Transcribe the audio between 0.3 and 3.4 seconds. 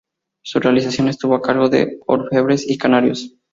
Su realización estuvo a cargo de orfebres canarios.